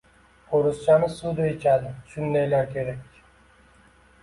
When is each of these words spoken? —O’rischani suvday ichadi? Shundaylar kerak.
—O’rischani 0.59 1.09
suvday 1.17 1.51
ichadi? 1.51 1.93
Shundaylar 2.15 2.73
kerak. 2.73 3.23